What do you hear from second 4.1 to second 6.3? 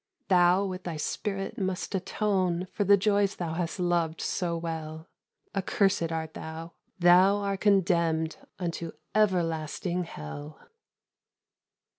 so well; Accursed